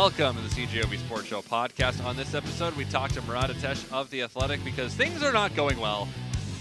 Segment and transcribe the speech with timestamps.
[0.00, 2.02] Welcome to the CJOB Sports Show podcast.
[2.06, 5.54] On this episode, we talk to Murat Ates of The Athletic because things are not
[5.54, 6.08] going well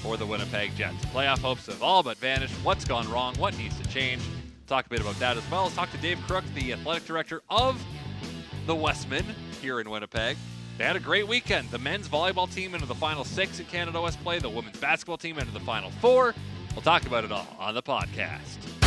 [0.02, 1.06] for the Winnipeg Jets.
[1.06, 2.54] Playoff hopes have all but vanished.
[2.66, 3.34] What's gone wrong?
[3.36, 4.22] What needs to change?
[4.68, 5.64] Talk a bit about that as well.
[5.64, 7.82] Let's talk to Dave Crook, the athletic director of
[8.66, 9.24] the Westmen
[9.62, 10.36] here in Winnipeg.
[10.78, 11.72] They had a great weekend.
[11.72, 15.18] The men's volleyball team into the final six at Canada West play, the women's basketball
[15.18, 16.36] team into the final four.
[16.76, 18.79] We'll talk about it all on the podcast.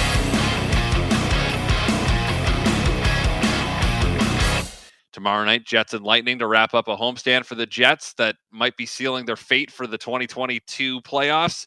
[5.13, 8.77] Tomorrow night, Jets and Lightning to wrap up a homestand for the Jets that might
[8.77, 11.67] be sealing their fate for the 2022 playoffs.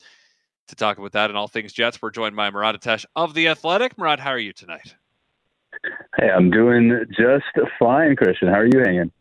[0.69, 3.47] To talk about that and all things Jets, we're joined by Murat Ates of The
[3.47, 3.97] Athletic.
[3.99, 4.95] Murat, how are you tonight?
[6.17, 7.45] Hey, I'm doing just
[7.77, 8.47] fine, Christian.
[8.47, 9.11] How are you hanging?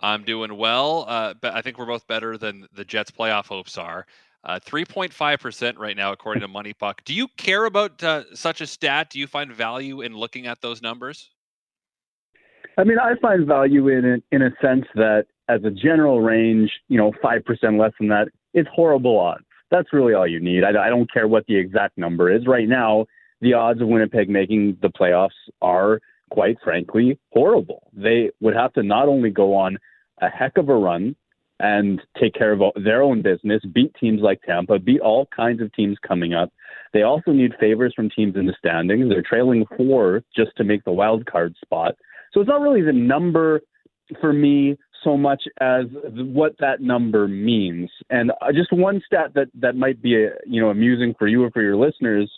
[0.00, 1.04] I'm doing well.
[1.08, 4.04] Uh, but I think we're both better than the Jets' playoff hopes are.
[4.42, 7.02] Uh, 3.5% right now, according to Money Puck.
[7.04, 9.10] Do you care about uh, such a stat?
[9.10, 11.30] Do you find value in looking at those numbers?
[12.76, 16.70] I mean, I find value in it in a sense that as a general range,
[16.88, 19.44] you know, 5% less than that is horrible odds.
[19.70, 20.64] That's really all you need.
[20.64, 22.46] I, I don't care what the exact number is.
[22.46, 23.06] Right now,
[23.40, 25.30] the odds of Winnipeg making the playoffs
[25.60, 27.90] are, quite frankly, horrible.
[27.92, 29.78] They would have to not only go on
[30.20, 31.16] a heck of a run
[31.60, 35.72] and take care of their own business, beat teams like Tampa, beat all kinds of
[35.72, 36.52] teams coming up.
[36.92, 39.08] They also need favors from teams in the standings.
[39.08, 41.94] They're trailing four just to make the wild card spot.
[42.34, 43.60] So it's not really the number
[44.20, 47.90] for me so much as what that number means.
[48.10, 51.44] And uh, just one stat that that might be uh, you know amusing for you
[51.44, 52.30] or for your listeners: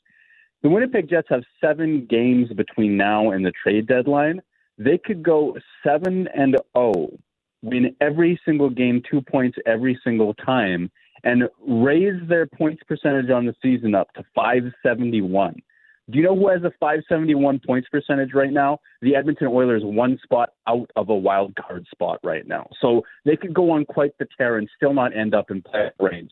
[0.62, 4.42] the Winnipeg Jets have seven games between now and the trade deadline.
[4.78, 7.18] They could go seven and zero, oh,
[7.62, 10.90] win every single game, two points every single time,
[11.24, 15.62] and raise their points percentage on the season up to 571.
[16.10, 18.78] Do you know who has a 571 points percentage right now?
[19.02, 22.68] The Edmonton Oilers, one spot out of a wild card spot right now.
[22.80, 25.90] So they could go on quite the tear and still not end up in playoff
[25.98, 26.30] range.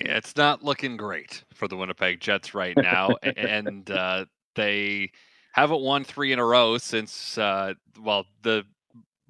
[0.00, 4.24] It's not looking great for the Winnipeg Jets right now, and uh,
[4.56, 5.12] they
[5.52, 8.64] haven't won three in a row since uh, well the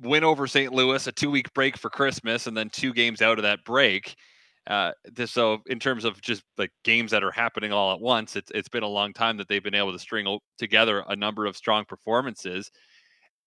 [0.01, 0.73] win over St.
[0.73, 4.17] Louis, a two week break for Christmas, and then two games out of that break.
[4.67, 4.93] Uh,
[5.27, 8.69] so in terms of just like games that are happening all at once, it's it's
[8.69, 11.85] been a long time that they've been able to string together a number of strong
[11.85, 12.71] performances.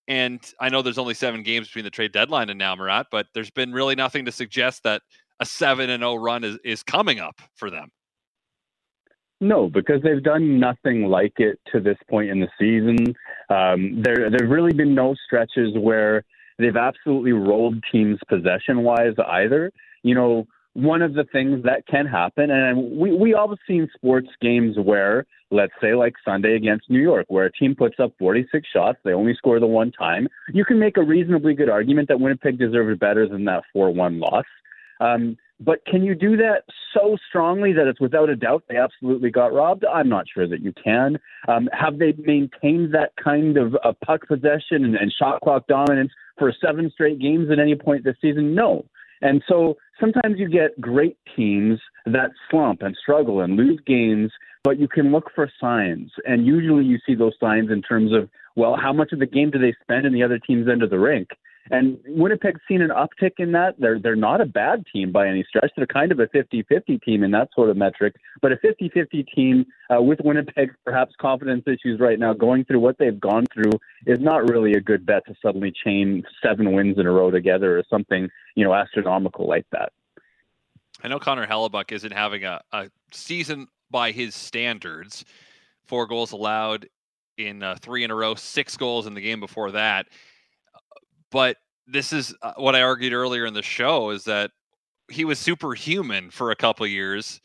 [0.07, 3.28] And I know there's only seven games between the trade deadline and now, Murat, but
[3.33, 5.01] there's been really nothing to suggest that
[5.39, 7.89] a seven and zero oh run is is coming up for them.
[9.39, 13.16] No, because they've done nothing like it to this point in the season.
[13.49, 16.23] Um, there, there've really been no stretches where
[16.57, 19.72] they've absolutely rolled teams possession wise either.
[20.01, 20.47] You know,
[20.78, 24.76] one of the things that can happen, and we we all have seen sports games
[24.78, 29.00] where, let's say, like Sunday against New York, where a team puts up 46 shots,
[29.04, 30.28] they only score the one time.
[30.54, 34.46] You can make a reasonably good argument that Winnipeg deserved better than that 4-1 loss.
[35.00, 36.62] Um, but can you do that
[36.94, 39.84] so strongly that it's without a doubt they absolutely got robbed?
[39.84, 41.18] I'm not sure that you can.
[41.48, 46.12] Um, have they maintained that kind of uh, puck possession and, and shot clock dominance
[46.38, 48.54] for seven straight games at any point this season?
[48.54, 48.86] No.
[49.22, 54.31] And so sometimes you get great teams that slump and struggle and lose games,
[54.63, 56.11] but you can look for signs.
[56.25, 59.51] And usually you see those signs in terms of, well, how much of the game
[59.51, 61.29] do they spend in the other team's end of the rink?
[61.69, 63.75] And Winnipeg's seen an uptick in that.
[63.79, 65.72] They're they're not a bad team by any stretch.
[65.75, 69.66] They're kind of a 50-50 team in that sort of metric, but a 50-50 team
[69.94, 74.19] uh, with Winnipeg's perhaps confidence issues right now, going through what they've gone through, is
[74.19, 77.84] not really a good bet to suddenly chain seven wins in a row together or
[77.89, 79.91] something you know astronomical like that.
[81.03, 85.25] I know Connor Hellebuyck isn't having a, a season by his standards.
[85.85, 86.89] Four goals allowed
[87.38, 90.07] in uh, three in a row, six goals in the game before that
[91.32, 91.58] but
[91.88, 94.52] this is uh, what I argued earlier in the show is that
[95.10, 97.40] he was superhuman for a couple years.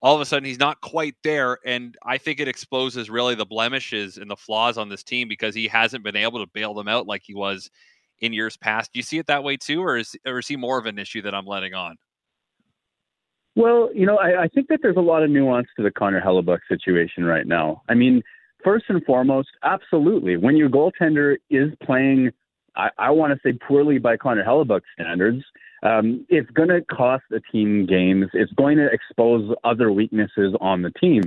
[0.00, 3.44] All of a sudden, he's not quite there, and I think it exposes really the
[3.44, 6.86] blemishes and the flaws on this team because he hasn't been able to bail them
[6.86, 7.68] out like he was
[8.20, 8.92] in years past.
[8.92, 10.98] Do you see it that way too, or is or is he more of an
[10.98, 11.96] issue that I'm letting on?
[13.56, 16.20] Well, you know, I, I think that there's a lot of nuance to the Connor
[16.20, 17.82] Hellebuyck situation right now.
[17.88, 18.22] I mean,
[18.62, 22.30] first and foremost, absolutely, when your goaltender is playing
[22.78, 25.44] I, I want to say poorly by Connor Hellebuyck standards.
[25.82, 28.26] Um, it's going to cost the team games.
[28.32, 31.22] It's going to expose other weaknesses on the team.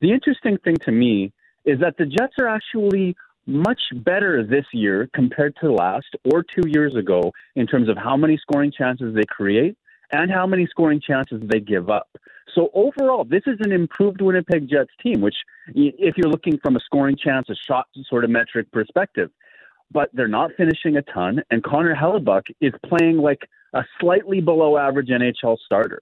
[0.00, 1.32] The interesting thing to me
[1.64, 3.16] is that the Jets are actually
[3.46, 8.16] much better this year compared to last or two years ago in terms of how
[8.16, 9.76] many scoring chances they create
[10.12, 12.08] and how many scoring chances they give up.
[12.54, 15.34] So overall, this is an improved Winnipeg Jets team, which,
[15.74, 19.30] if you're looking from a scoring chance, a shot sort of metric perspective,
[19.92, 21.42] but they're not finishing a ton.
[21.50, 26.00] And Connor Hellebuyck is playing like a slightly below average NHL starter.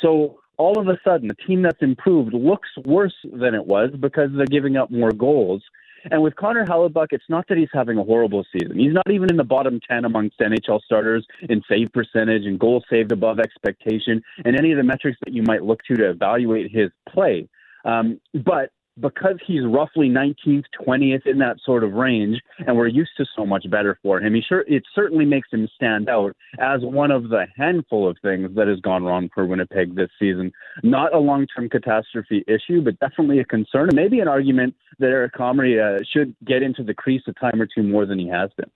[0.00, 4.30] So all of a sudden, the team that's improved looks worse than it was because
[4.36, 5.62] they're giving up more goals.
[6.10, 8.78] And with Connor Hellebuyck, it's not that he's having a horrible season.
[8.78, 12.84] He's not even in the bottom 10 amongst NHL starters in save percentage and goals
[12.90, 16.70] saved above expectation and any of the metrics that you might look to to evaluate
[16.70, 17.48] his play.
[17.86, 18.70] Um, but
[19.00, 23.44] because he's roughly 19th, 20th in that sort of range, and we're used to so
[23.44, 24.34] much better for him.
[24.34, 28.54] He sure it certainly makes him stand out as one of the handful of things
[28.54, 30.52] that has gone wrong for Winnipeg this season.
[30.82, 35.34] Not a long-term catastrophe issue, but definitely a concern, and maybe an argument that Eric
[35.34, 38.50] Comrie uh, should get into the crease a time or two more than he has
[38.56, 38.70] been.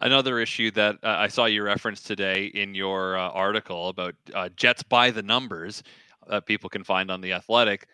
[0.00, 4.48] Another issue that uh, I saw you reference today in your uh, article about uh,
[4.54, 5.82] Jets by the numbers
[6.28, 7.88] that people can find on the Athletic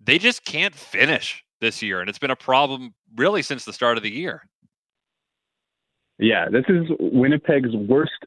[0.00, 3.96] they just can't finish this year, and it's been a problem really since the start
[3.96, 4.46] of the year.
[6.18, 8.26] Yeah, this is Winnipeg's worst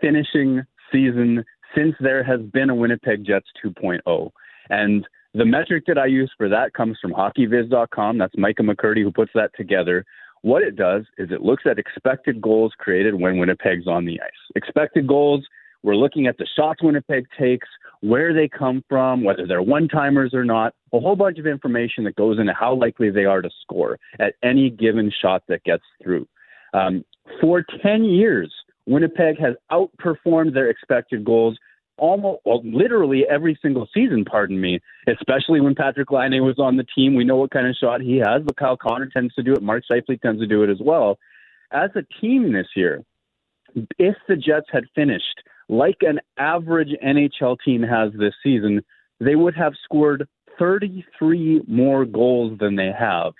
[0.00, 1.44] finishing season
[1.74, 4.30] since there has been a Winnipeg Jets 2.0.
[4.68, 8.18] And the metric that I use for that comes from hockeyviz.com.
[8.18, 10.04] That's Micah McCurdy who puts that together.
[10.42, 14.30] What it does is it looks at expected goals created when Winnipeg's on the ice.
[14.56, 15.44] Expected goals,
[15.82, 17.68] we're looking at the shots Winnipeg takes,
[18.00, 22.04] where they come from, whether they're one timers or not, a whole bunch of information
[22.04, 25.84] that goes into how likely they are to score at any given shot that gets
[26.02, 26.26] through.
[26.74, 27.04] Um,
[27.40, 28.52] for 10 years,
[28.86, 31.56] Winnipeg has outperformed their expected goals
[31.98, 36.86] almost, well, literally every single season, pardon me, especially when Patrick Laine was on the
[36.94, 37.14] team.
[37.14, 39.62] We know what kind of shot he has, but Kyle Connor tends to do it.
[39.62, 41.18] Mark Scheifele tends to do it as well.
[41.70, 43.04] As a team this year,
[43.98, 45.42] if the Jets had finished
[45.72, 48.82] like an average NHL team has this season,
[49.20, 50.28] they would have scored
[50.58, 53.32] 33 more goals than they have.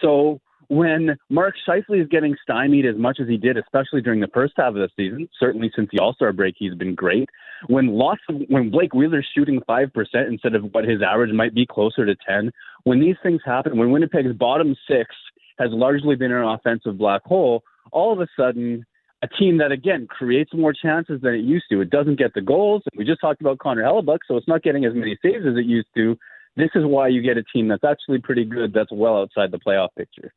[0.00, 4.30] So when Mark Scheifele is getting stymied as much as he did, especially during the
[4.32, 7.28] first half of the season, certainly since the All Star break, he's been great.
[7.66, 11.54] When lots of when Blake Wheeler's shooting five percent instead of what his average might
[11.54, 12.52] be closer to ten,
[12.84, 15.14] when these things happen, when Winnipeg's bottom six
[15.58, 18.86] has largely been an offensive black hole, all of a sudden
[19.22, 21.80] a team that again creates more chances than it used to.
[21.80, 22.82] It doesn't get the goals.
[22.96, 25.64] We just talked about Connor Hellebuyck, so it's not getting as many saves as it
[25.64, 26.18] used to.
[26.56, 29.58] This is why you get a team that's actually pretty good, that's well outside the
[29.58, 30.34] playoff picture.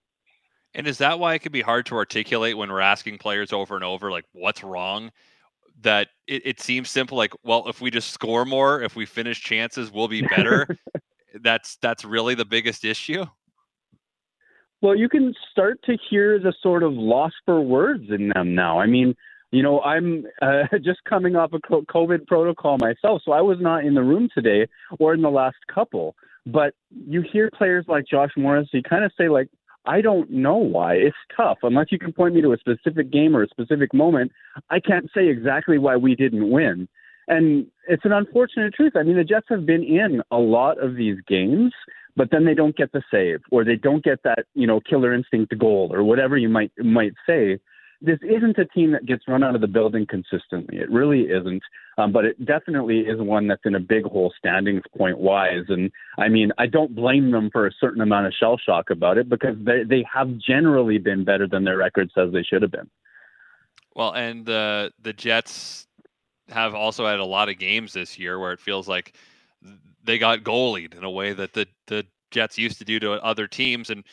[0.75, 3.75] And is that why it can be hard to articulate when we're asking players over
[3.75, 5.11] and over, like, what's wrong?
[5.81, 9.41] That it, it seems simple, like, well, if we just score more, if we finish
[9.41, 10.67] chances, we'll be better.
[11.41, 13.25] that's that's really the biggest issue.
[14.81, 18.79] Well, you can start to hear the sort of loss for words in them now.
[18.79, 19.15] I mean,
[19.51, 23.85] you know, I'm uh, just coming off a COVID protocol myself, so I was not
[23.85, 24.67] in the room today
[24.99, 26.15] or in the last couple.
[26.45, 29.49] But you hear players like Josh Morris, Morrissey kind of say, like,
[29.87, 30.95] I don't know why.
[30.95, 31.59] It's tough.
[31.63, 34.31] Unless you can point me to a specific game or a specific moment,
[34.69, 36.87] I can't say exactly why we didn't win.
[37.27, 38.93] And it's an unfortunate truth.
[38.95, 41.73] I mean, the Jets have been in a lot of these games
[42.15, 45.13] but then they don't get the save or they don't get that you know killer
[45.13, 47.59] instinct goal or whatever you might might say.
[48.01, 50.77] This isn't a team that gets run out of the building consistently.
[50.77, 51.63] It really isn't
[51.97, 55.65] um, but it definitely is one that's in a big hole standings point wise.
[55.69, 59.17] And i mean i don't blame them for a certain amount of shell shock about
[59.17, 62.71] it because they they have generally been better than their record says they should have
[62.71, 62.89] been.
[63.95, 65.87] Well and the the jets
[66.49, 69.15] have also had a lot of games this year where it feels like
[70.03, 73.47] they got goalied in a way that the the Jets used to do to other
[73.47, 73.89] teams.
[73.89, 74.03] And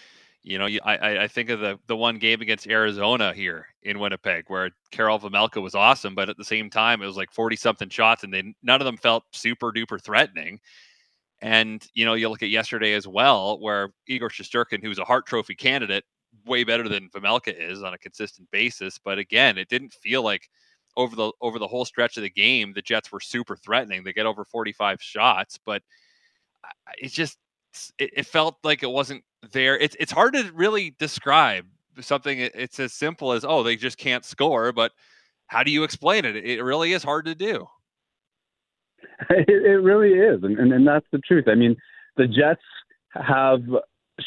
[0.42, 4.44] you know, I I think of the the one game against Arizona here in Winnipeg
[4.48, 7.88] where Karel Vejmelka was awesome, but at the same time it was like forty something
[7.88, 10.60] shots, and they none of them felt super duper threatening.
[11.40, 15.26] And you know, you look at yesterday as well, where Igor Shesterkin, who's a Hart
[15.26, 16.04] Trophy candidate,
[16.46, 18.98] way better than Vamelka is on a consistent basis.
[18.98, 20.48] But again, it didn't feel like
[20.96, 24.04] over the over the whole stretch of the game, the Jets were super threatening.
[24.04, 25.82] They get over 45 shots, but
[26.98, 27.38] it's just
[27.98, 29.78] it, it felt like it wasn't there.
[29.78, 31.66] It's it's hard to really describe
[32.00, 32.38] something.
[32.38, 34.92] It's as simple as oh, they just can't score, but
[35.46, 36.36] how do you explain it?
[36.36, 37.66] It really is hard to do.
[39.30, 41.44] It, it really is, and, and and that's the truth.
[41.46, 41.76] I mean,
[42.16, 42.62] the Jets
[43.14, 43.62] have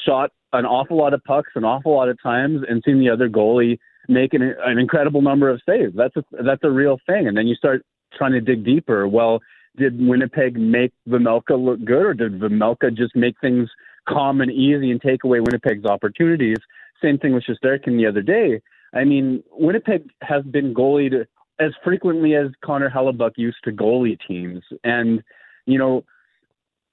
[0.05, 3.29] shot an awful lot of pucks an awful lot of times and seen the other
[3.29, 5.93] goalie make an, an incredible number of saves.
[5.95, 7.27] That's a, that's a real thing.
[7.27, 7.83] And then you start
[8.17, 9.07] trying to dig deeper.
[9.07, 9.39] Well,
[9.77, 13.69] did Winnipeg make Vejmelka look good, or did Vejmelka just make things
[14.07, 16.57] calm and easy and take away Winnipeg's opportunities?
[17.01, 18.62] Same thing with Shesterkin the other day.
[18.93, 21.25] I mean, Winnipeg has been goalied
[21.59, 25.21] as frequently as Connor Hellebuyck used to goalie teams, and
[25.65, 26.05] you know,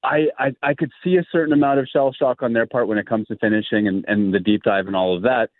[0.02, 2.99] I, I, I could see a certain amount of shell shock on their part when
[2.99, 5.50] it comes to finishing and, and the deep dive and all of that.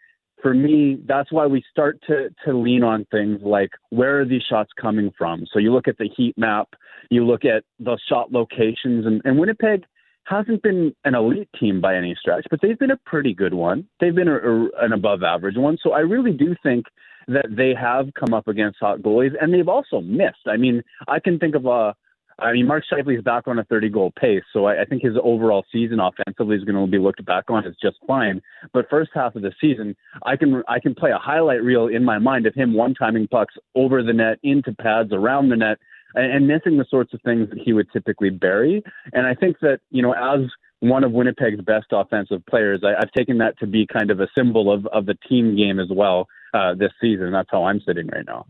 [0.43, 4.43] For me, that's why we start to, to lean on things like where are these
[4.43, 5.47] shots coming from?
[5.53, 6.69] So you look at the heat map,
[7.11, 9.85] you look at the shot locations, and, and Winnipeg
[10.25, 13.87] hasn't been an elite team by any stretch, but they've been a pretty good one.
[14.01, 15.79] They've been a, a, an above average one.
[15.83, 16.87] So I really do think
[17.29, 20.47] that they have come up against hot goalies, and they've also missed.
[20.47, 21.95] I mean, I can think of a
[22.39, 25.03] I mean, Mark Scheifele is back on a 30 goal pace, so I, I think
[25.03, 28.41] his overall season offensively is going to be looked back on as just fine.
[28.73, 32.05] But first half of the season, I can I can play a highlight reel in
[32.05, 35.79] my mind of him one timing pucks over the net, into pads, around the net,
[36.15, 38.83] and, and missing the sorts of things that he would typically bury.
[39.13, 40.49] And I think that you know, as
[40.81, 44.29] one of Winnipeg's best offensive players, I, I've taken that to be kind of a
[44.37, 47.31] symbol of of the team game as well uh, this season.
[47.33, 48.47] That's how I'm sitting right now.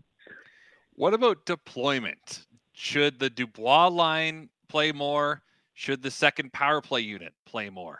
[0.95, 2.45] What about deployment?
[2.73, 5.41] Should the Dubois line play more?
[5.73, 7.99] Should the second power play unit play more?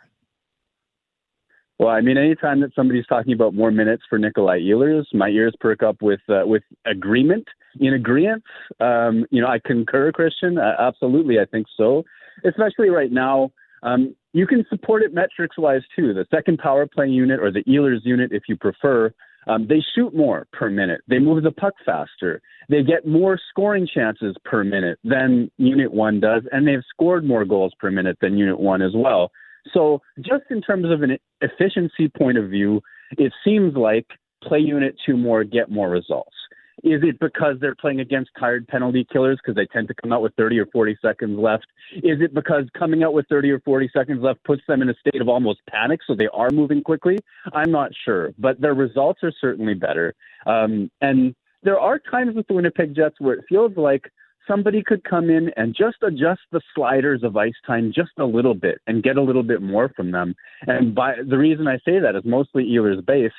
[1.78, 5.54] Well, I mean, anytime that somebody's talking about more minutes for Nikolai Ehlers, my ears
[5.58, 7.46] perk up with uh, with agreement.
[7.80, 8.44] In agreement,
[8.78, 10.58] um, you know, I concur, Christian.
[10.58, 12.04] Uh, absolutely, I think so.
[12.44, 13.50] Especially right now,
[13.82, 16.14] um, you can support it metrics wise too.
[16.14, 19.12] The second power play unit or the Ehlers unit, if you prefer,
[19.46, 21.02] um, they shoot more per minute.
[21.08, 22.40] They move the puck faster.
[22.68, 27.44] They get more scoring chances per minute than Unit 1 does, and they've scored more
[27.44, 29.30] goals per minute than Unit 1 as well.
[29.72, 32.82] So, just in terms of an efficiency point of view,
[33.16, 34.06] it seems like
[34.42, 36.34] play Unit 2 more, get more results.
[36.82, 40.22] Is it because they're playing against tired penalty killers because they tend to come out
[40.22, 41.66] with 30 or 40 seconds left?
[41.96, 44.94] Is it because coming out with 30 or 40 seconds left puts them in a
[44.94, 47.18] state of almost panic so they are moving quickly?
[47.52, 50.14] I'm not sure, but their results are certainly better.
[50.46, 54.10] Um, and there are times with the Winnipeg Jets where it feels like
[54.46, 58.54] somebody could come in and just adjust the sliders of ice time just a little
[58.54, 60.34] bit and get a little bit more from them.
[60.66, 63.34] And by the reason I say that is mostly Ehlers based.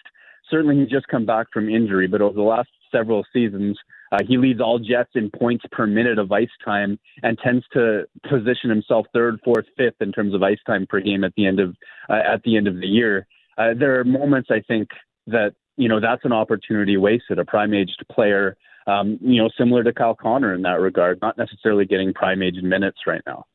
[0.50, 3.78] Certainly, he's just come back from injury, but over the last several seasons.
[4.12, 8.06] Uh, he leads all Jets in points per minute of ice time and tends to
[8.30, 11.60] position himself third, fourth, fifth in terms of ice time per game at the end
[11.60, 11.76] of
[12.10, 13.28] uh, at the end of the year.
[13.58, 14.90] Uh, there are moments I think
[15.28, 17.40] that you know that's an opportunity wasted.
[17.40, 21.38] A prime aged player, um, you know, similar to Kyle Connor in that regard, not
[21.38, 23.46] necessarily getting prime aged minutes right now.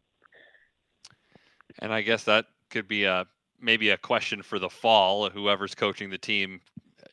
[1.78, 3.26] And I guess that could be a
[3.60, 5.28] maybe a question for the fall.
[5.30, 6.60] Whoever's coaching the team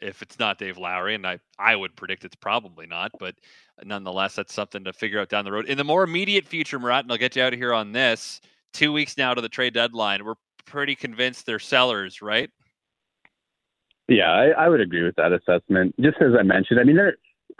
[0.01, 3.35] if it's not Dave Lowry, and I, I would predict it's probably not, but
[3.83, 5.65] nonetheless, that's something to figure out down the road.
[5.65, 8.41] In the more immediate future, Murat, and I'll get you out of here on this.
[8.73, 10.23] Two weeks now to the trade deadline.
[10.25, 10.35] We're
[10.65, 12.49] pretty convinced they're sellers, right?
[14.07, 15.95] Yeah, I, I would agree with that assessment.
[15.99, 16.97] Just as I mentioned, I mean,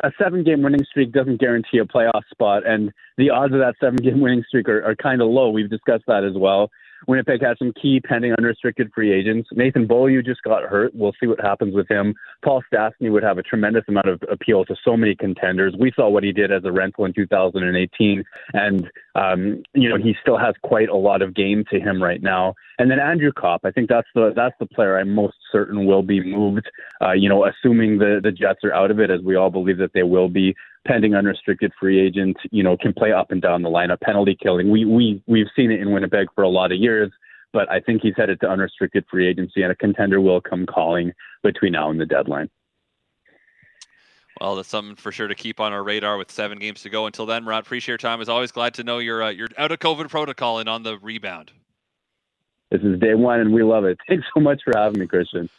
[0.04, 3.76] a seven game winning streak doesn't guarantee a playoff spot, and the odds of that
[3.80, 5.50] seven game winning streak are, are kind of low.
[5.50, 6.70] We've discussed that as well.
[7.08, 9.50] Winnipeg has some key pending unrestricted free agents.
[9.54, 10.94] Nathan Beaulieu just got hurt.
[10.96, 12.16] We'll see what happens with him.
[12.44, 15.76] Paul Stastny would have a tremendous amount of appeal to so many contenders.
[15.80, 18.24] We saw what he did as a rental in 2018,
[18.54, 22.22] and um, you know he still has quite a lot of game to him right
[22.22, 22.56] now.
[22.80, 26.04] And then Andrew Copp, I think that's the that's the player I'm most certain will
[26.04, 26.70] be moved.
[27.02, 29.78] Uh, you know, assuming the the Jets are out of it, as we all believe
[29.80, 30.56] that they will be
[30.88, 34.72] pending unrestricted free agent, you know, can play up and down the lineup, penalty killing.
[34.72, 37.12] We we we've seen it in Winnipeg for a lot of years,
[37.54, 41.12] but I think he's headed to unrestricted free agency, and a contender will come calling
[41.44, 42.50] between now and the deadline.
[44.40, 47.08] Well, that's something for sure to keep on our radar with seven games to go.
[47.08, 48.22] Until then, Murat, appreciate your time.
[48.22, 50.98] As always, glad to know you're uh, you're out of COVID protocol and on the
[51.00, 51.52] rebound.
[52.72, 53.98] This is day one, and we love it.
[54.08, 55.50] Thanks so much for having me, Christian.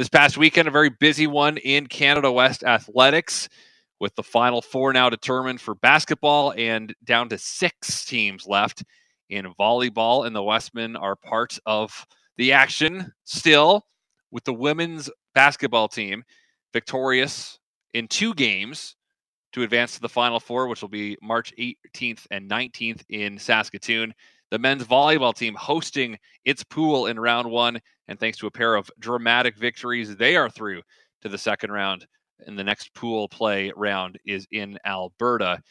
[0.00, 3.50] This past weekend, a very busy one in Canada West athletics,
[3.98, 8.82] with the final four now determined for basketball and down to six teams left
[9.28, 10.26] in volleyball.
[10.26, 12.06] And the Westmen are part of
[12.38, 13.84] the action still,
[14.30, 16.24] with the women's basketball team
[16.72, 17.58] victorious
[17.92, 18.96] in two games
[19.52, 24.14] to advance to the final four, which will be March 18th and 19th in Saskatoon
[24.50, 27.80] the men's volleyball team hosting its pool in round one.
[28.10, 30.82] And thanks to a pair of dramatic victories, they are through
[31.22, 32.06] to the second round.
[32.44, 35.62] And the next pool play round is in Alberta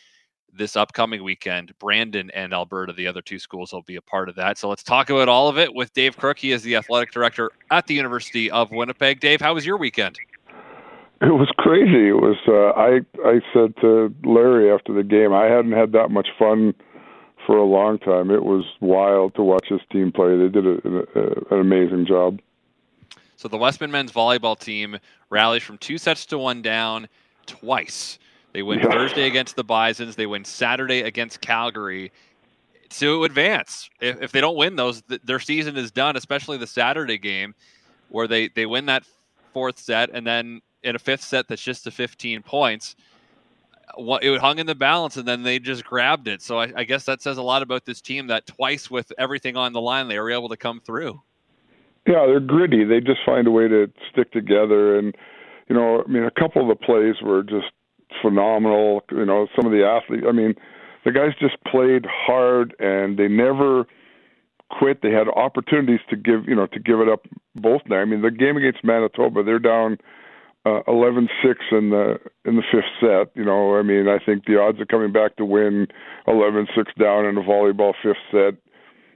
[0.53, 1.73] this upcoming weekend.
[1.79, 4.57] Brandon and Alberta, the other two schools, will be a part of that.
[4.57, 6.39] So let's talk about all of it with Dave Crook.
[6.39, 9.19] He is the athletic director at the University of Winnipeg.
[9.19, 10.17] Dave, how was your weekend?
[11.21, 12.07] It was crazy.
[12.07, 12.37] It was.
[12.47, 16.73] Uh, I I said to Larry after the game, I hadn't had that much fun
[17.49, 18.29] for a long time.
[18.29, 20.37] It was wild to watch this team play.
[20.37, 20.75] They did a,
[21.15, 22.41] a, an amazing job.
[23.37, 24.99] So the Westmen men's volleyball team
[25.31, 27.07] rallies from two sets to one down
[27.47, 28.19] twice
[28.53, 28.91] They win yeah.
[28.91, 30.15] Thursday against the Bisons.
[30.15, 32.11] They win Saturday against Calgary
[32.89, 33.89] to advance.
[33.99, 36.15] If, if they don't win those, th- their season is done.
[36.15, 37.55] Especially the Saturday game,
[38.09, 39.05] where they they win that
[39.53, 42.95] fourth set, and then in a fifth set that's just to 15 points.
[44.21, 46.41] It hung in the balance, and then they just grabbed it.
[46.41, 49.57] So I, I guess that says a lot about this team that twice with everything
[49.57, 51.21] on the line, they were able to come through.
[52.07, 52.85] Yeah, they're gritty.
[52.85, 54.97] They just find a way to stick together.
[54.97, 55.15] And,
[55.67, 57.67] you know, I mean, a couple of the plays were just
[58.21, 59.03] phenomenal.
[59.11, 60.55] You know, some of the athletes, I mean,
[61.05, 63.85] the guys just played hard and they never
[64.71, 65.01] quit.
[65.01, 67.25] They had opportunities to give, you know, to give it up
[67.55, 67.97] both now.
[67.97, 69.97] I mean, the game against Manitoba, they're down
[70.65, 71.27] uh, 11-6
[71.71, 73.31] in the in the fifth set.
[73.35, 75.87] You know, I mean, I think the odds of coming back to win
[76.27, 76.67] 11-6
[76.99, 78.55] down in a volleyball fifth set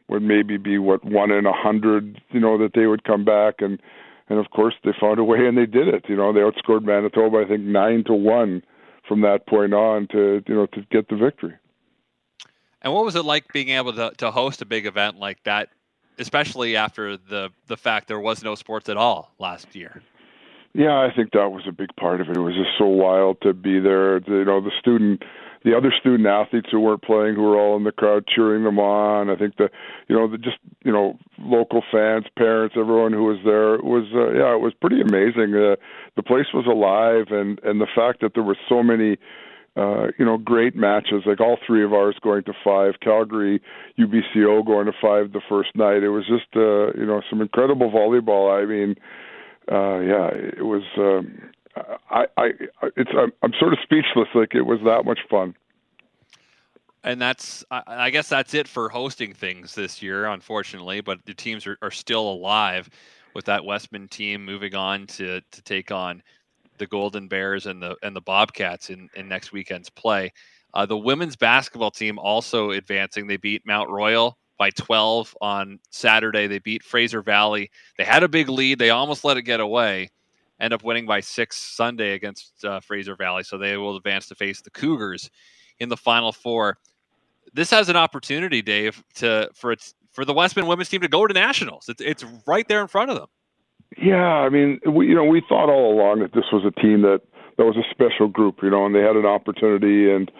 [0.08, 3.56] would maybe be what one in a hundred, you know, that they would come back
[3.60, 3.82] and
[4.30, 6.06] and of course they found a way and they did it.
[6.08, 8.64] You know, they outscored Manitoba I think nine to one
[9.08, 11.56] from that point on to you know to get the victory.
[12.82, 15.70] And what was it like being able to to host a big event like that,
[16.20, 20.02] especially after the the fact there was no sports at all last year?
[20.74, 22.38] Yeah, I think that was a big part of it.
[22.38, 24.18] It was just so wild to be there.
[24.20, 25.24] You know, the student
[25.64, 28.80] the other student athletes who weren't playing, who were all in the crowd cheering them
[28.80, 29.30] on.
[29.30, 29.70] I think the,
[30.10, 34.06] you know, the just you know local fans, parents, everyone who was there it was
[34.14, 35.56] uh, yeah, it was pretty amazing.
[35.56, 35.76] Uh,
[36.16, 39.18] the place was alive, and and the fact that there were so many.
[39.76, 41.24] Uh, you know, great matches.
[41.26, 42.94] Like all three of ours going to five.
[43.02, 43.60] Calgary,
[43.98, 46.04] UBCO going to five the first night.
[46.04, 48.54] It was just, uh, you know, some incredible volleyball.
[48.54, 48.96] I mean,
[49.72, 50.84] uh, yeah, it was.
[50.98, 51.52] Um,
[52.10, 52.52] I, I,
[52.96, 54.28] it's, I'm, I'm sort of speechless.
[54.36, 55.56] Like it was that much fun.
[57.04, 61.02] And that's, I guess that's it for hosting things this year, unfortunately.
[61.02, 62.90] But the teams are, are still alive
[63.34, 66.24] with that Westmen team moving on to to take on
[66.78, 70.32] the Golden Bears and the and the Bobcats in, in next weekend's play.
[70.74, 73.28] Uh, the women's basketball team also advancing.
[73.28, 76.48] They beat Mount Royal by 12 on Saturday.
[76.48, 77.72] They beat Fraser Valley.
[77.98, 78.80] They had a big lead.
[78.80, 80.10] They almost let it get away
[80.60, 83.44] end up winning by six Sunday against uh, Fraser Valley.
[83.44, 85.30] So they will advance to face the Cougars
[85.80, 86.78] in the Final Four.
[87.54, 91.28] This has an opportunity, Dave, to for its for the Westmen women's team to go
[91.28, 91.90] to nationals.
[91.90, 93.28] It's it's right there in front of them.
[93.98, 97.02] Yeah, I mean, we you know we thought all along that this was a team
[97.02, 97.22] that
[97.58, 100.32] that was a special group, you know, and they had an opportunity and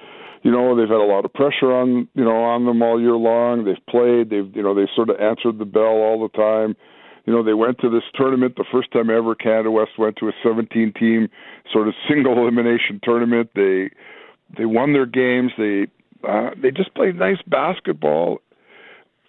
[0.44, 3.16] you know they've had a lot of pressure on you know on them all year
[3.16, 3.66] long.
[3.66, 6.76] They've played, they've you know they sort of answered the bell all the time
[7.26, 9.34] you know, they went to this tournament the first time ever.
[9.36, 11.30] Canada West went to a 17 team
[11.72, 13.50] sort of single elimination tournament.
[13.56, 13.90] They
[14.58, 15.52] they won their games.
[15.58, 15.88] They
[16.28, 18.40] uh, they just played nice basketball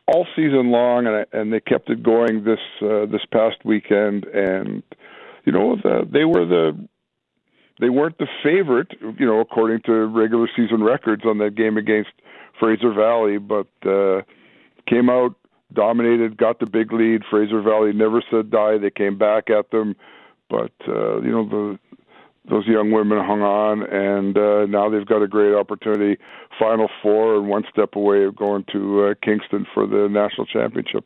[0.06, 4.24] all season long, and and they kept it going this uh, this past weekend.
[4.24, 4.82] And
[5.44, 6.88] you know, the, they were the
[7.80, 12.10] they weren't the favorite, you know, according to regular season records on that game against
[12.58, 14.22] Fraser Valley, but uh,
[14.86, 15.34] came out
[15.72, 17.22] dominated, got the big lead.
[17.28, 18.78] Fraser Valley never said die.
[18.78, 19.96] They came back at them,
[20.48, 21.78] but uh, you know the
[22.48, 26.20] those young women hung on, and uh, now they've got a great opportunity.
[26.58, 31.04] Final four, and one step away of going to uh, Kingston for the national championship.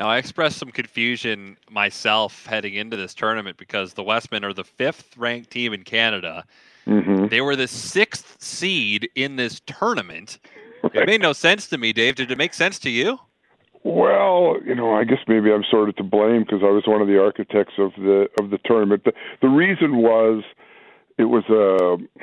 [0.00, 4.64] Now, I expressed some confusion myself heading into this tournament because the Westmen are the
[4.64, 6.46] fifth ranked team in Canada.
[6.86, 7.26] Mm-hmm.
[7.26, 10.38] They were the sixth seed in this tournament.
[10.82, 10.96] Right.
[10.96, 12.14] It made no sense to me, Dave.
[12.14, 13.18] Did it make sense to you?
[13.82, 17.02] Well, you know, I guess maybe I'm sort of to blame because I was one
[17.02, 19.04] of the architects of the of the tournament.
[19.04, 20.42] The, the reason was
[21.18, 22.22] it was a uh,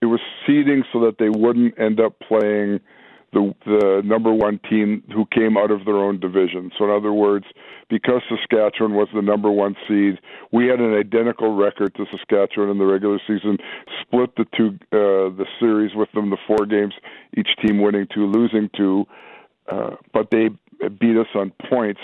[0.00, 2.80] it was seeding so that they wouldn't end up playing
[3.32, 6.70] the the number one team who came out of their own division.
[6.78, 7.44] So in other words,
[7.90, 10.18] because Saskatchewan was the number one seed,
[10.52, 13.58] we had an identical record to Saskatchewan in the regular season.
[14.02, 16.94] Split the two uh, the series with them, the four games,
[17.36, 19.04] each team winning two, losing two.
[19.70, 20.48] Uh, but they
[21.00, 22.00] beat us on points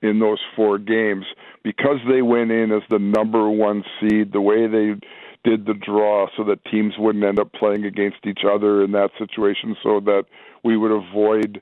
[0.00, 1.24] in those four games
[1.62, 4.32] because they went in as the number one seed.
[4.32, 4.94] The way they
[5.44, 9.10] did the draw so that teams wouldn't end up playing against each other in that
[9.18, 10.24] situation, so that
[10.62, 11.60] we would avoid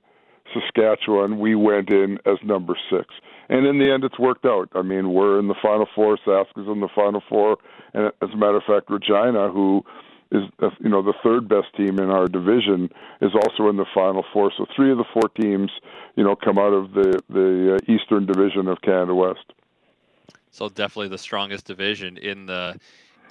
[0.53, 1.39] Saskatchewan.
[1.39, 3.07] We went in as number six,
[3.49, 4.69] and in the end, it's worked out.
[4.75, 6.19] I mean, we're in the final four.
[6.27, 7.57] Sask is in the final four,
[7.95, 9.85] and as a matter of fact, Regina, who
[10.33, 10.45] is
[10.81, 12.89] you know the third best team in our division
[13.21, 14.53] is also in the final four.
[14.57, 15.71] So three of the four teams
[16.17, 19.53] you know come out of the the Eastern Division of Canada West.
[20.53, 22.79] So definitely the strongest division in the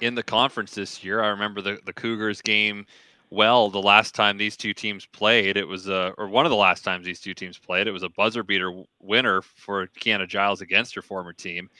[0.00, 1.22] in the conference this year.
[1.22, 2.86] I remember the the Cougars game
[3.30, 5.56] well the last time these two teams played.
[5.56, 7.86] It was a or one of the last times these two teams played.
[7.86, 11.70] It was a buzzer beater winner for Kiana Giles against her former team,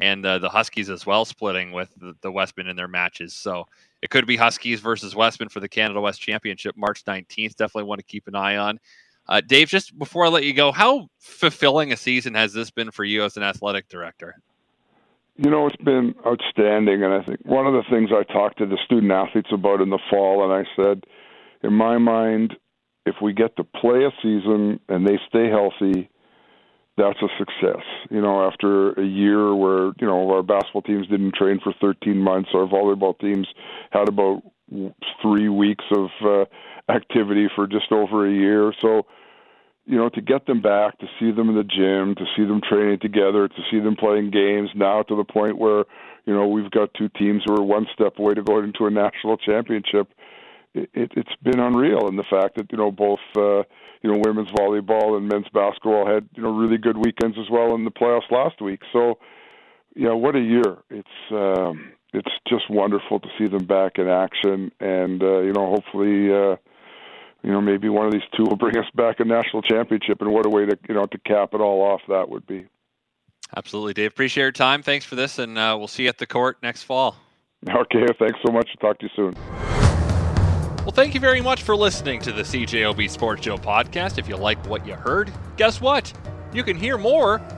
[0.00, 3.34] and uh, the Huskies as well splitting with the, the Westmen in their matches.
[3.34, 3.66] So
[4.02, 7.56] it could be Huskies versus Westmen for the Canada West Championship March 19th.
[7.56, 8.78] Definitely want to keep an eye on.
[9.28, 12.90] Uh, Dave, just before I let you go, how fulfilling a season has this been
[12.90, 14.40] for you as an athletic director?
[15.38, 17.04] You know, it's been outstanding.
[17.04, 19.88] And I think one of the things I talked to the student athletes about in
[19.88, 21.04] the fall, and I said,
[21.62, 22.56] in my mind,
[23.06, 26.10] if we get to play a season and they stay healthy,
[26.96, 27.84] that's a success.
[28.10, 32.18] You know, after a year where, you know, our basketball teams didn't train for 13
[32.18, 33.46] months, our volleyball teams
[33.90, 34.42] had about
[35.22, 36.44] three weeks of uh,
[36.92, 38.74] activity for just over a year.
[38.82, 39.06] So,
[39.88, 42.60] you know, to get them back, to see them in the gym, to see them
[42.60, 45.84] training together, to see them playing games now to the point where,
[46.26, 48.90] you know, we've got two teams who are one step away to going into a
[48.90, 50.12] national championship.
[50.74, 53.62] It, it, it's been unreal, and the fact that you know both uh,
[54.02, 57.74] you know women's volleyball and men's basketball had you know really good weekends as well
[57.74, 58.82] in the playoffs last week.
[58.92, 59.18] So,
[59.96, 60.76] yeah, what a year!
[60.90, 65.74] It's um, it's just wonderful to see them back in action, and uh, you know
[65.74, 66.30] hopefully.
[66.30, 66.56] Uh,
[67.42, 70.32] you know, maybe one of these two will bring us back a national championship, and
[70.32, 72.66] what a way to you know to cap it all off that would be.
[73.56, 74.10] Absolutely, Dave.
[74.10, 74.82] Appreciate your time.
[74.82, 77.16] Thanks for this, and uh, we'll see you at the court next fall.
[77.68, 78.68] Okay, thanks so much.
[78.80, 79.34] Talk to you soon.
[80.84, 84.18] Well, thank you very much for listening to the CJOB Sports Show podcast.
[84.18, 86.12] If you like what you heard, guess what?
[86.52, 87.42] You can hear more